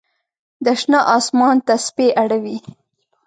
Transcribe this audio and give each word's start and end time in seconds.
د 0.65 0.67
شنه 0.81 0.99
آسمان 1.17 1.55
تسپې 1.67 2.07
اړوي 2.21 2.57